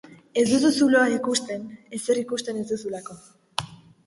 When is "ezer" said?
1.99-2.23